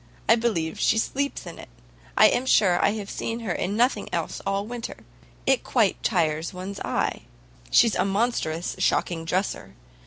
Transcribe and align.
I 0.27 0.33
believe 0.35 0.79
she 0.79 0.97
sleeps 0.97 1.45
in 1.45 1.59
it. 1.59 1.69
I 2.17 2.25
am 2.25 2.47
sure 2.47 2.83
I 2.83 2.93
have 2.93 3.07
seen 3.07 3.41
her 3.41 3.51
in 3.51 3.77
nothing 3.77 4.09
else 4.11 4.41
all 4.47 4.65
winter. 4.65 5.05
It 5.45 5.63
quite 5.63 6.01
tires 6.01 6.55
one's 6.55 6.79
eye. 6.79 7.25
She's 7.69 7.93
a 7.93 8.03
monstrous 8.03 8.75
shocking 8.79 9.25
dresser. 9.25 9.75